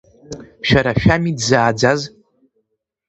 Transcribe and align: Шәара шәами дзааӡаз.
Шәара 0.67 0.93
шәами 1.01 1.31
дзааӡаз. 1.37 2.01